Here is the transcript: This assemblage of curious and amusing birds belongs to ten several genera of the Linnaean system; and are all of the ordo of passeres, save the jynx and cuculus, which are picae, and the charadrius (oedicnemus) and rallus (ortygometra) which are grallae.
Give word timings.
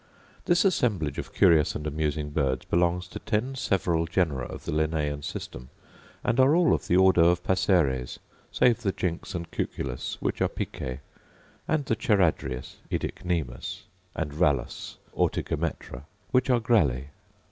This 0.45 0.65
assemblage 0.65 1.19
of 1.19 1.31
curious 1.31 1.75
and 1.75 1.85
amusing 1.85 2.31
birds 2.31 2.65
belongs 2.65 3.07
to 3.09 3.19
ten 3.19 3.53
several 3.53 4.07
genera 4.07 4.47
of 4.47 4.65
the 4.65 4.71
Linnaean 4.71 5.21
system; 5.21 5.69
and 6.23 6.39
are 6.39 6.55
all 6.55 6.73
of 6.73 6.87
the 6.87 6.97
ordo 6.97 7.25
of 7.29 7.43
passeres, 7.43 8.17
save 8.51 8.81
the 8.81 8.93
jynx 8.93 9.35
and 9.35 9.51
cuculus, 9.51 10.17
which 10.19 10.41
are 10.41 10.49
picae, 10.49 11.01
and 11.67 11.85
the 11.85 11.95
charadrius 11.95 12.77
(oedicnemus) 12.89 13.81
and 14.15 14.33
rallus 14.33 14.97
(ortygometra) 15.15 16.05
which 16.31 16.49
are 16.49 16.59
grallae. 16.59 17.09